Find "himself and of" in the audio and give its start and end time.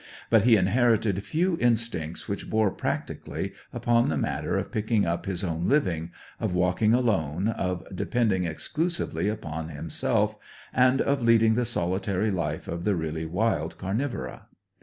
9.69-11.21